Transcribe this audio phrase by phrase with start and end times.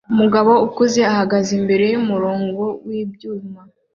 [0.13, 3.59] Umugabo ukuze ahagaze imbere yumurongo wibyuma